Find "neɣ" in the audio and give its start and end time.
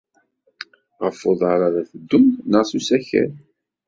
2.51-2.63